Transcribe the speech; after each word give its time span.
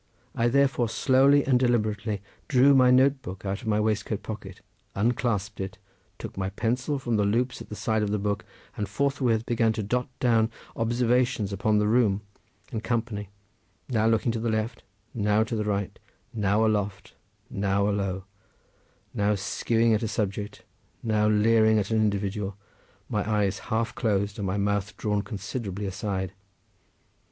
I 0.33 0.47
therefore 0.47 0.89
slowly 0.89 1.43
and 1.45 1.59
deliberately 1.59 2.23
drew 2.47 2.73
my 2.73 2.89
note 2.89 3.21
book 3.21 3.45
out 3.45 3.61
of 3.61 3.67
my 3.67 3.79
waistcoat 3.79 4.23
pocket, 4.23 4.61
unclasped 4.95 5.59
it, 5.59 5.77
took 6.17 6.35
my 6.35 6.49
pencil 6.49 6.97
from 6.97 7.17
the 7.17 7.23
loops 7.23 7.61
at 7.61 7.69
the 7.69 7.75
side 7.75 8.01
of 8.01 8.09
the 8.09 8.17
book, 8.17 8.43
and 8.75 8.89
forthwith 8.89 9.45
began 9.45 9.73
to 9.73 9.83
dot 9.83 10.09
down 10.19 10.49
observations 10.75 11.53
upon 11.53 11.77
the 11.77 11.85
room 11.87 12.21
and 12.71 12.83
company, 12.83 13.29
now 13.89 14.07
looking 14.07 14.31
to 14.31 14.39
the 14.39 14.49
left, 14.49 14.81
now 15.13 15.43
to 15.43 15.55
the 15.55 15.65
right, 15.65 15.99
now 16.33 16.65
aloft, 16.65 17.13
now 17.51 17.87
alow, 17.87 18.23
now 19.13 19.33
skewing 19.35 19.93
at 19.93 20.01
an 20.01 20.09
object, 20.23 20.63
now 21.03 21.27
leering 21.27 21.77
at 21.77 21.91
an 21.91 21.97
individual, 21.97 22.57
my 23.07 23.21
eyes 23.29 23.59
half 23.69 23.93
closed, 23.93 24.39
and 24.39 24.47
my 24.47 24.57
mouth 24.57 24.97
drawn 24.97 25.21
considerably 25.21 25.85
aside. 25.85 26.33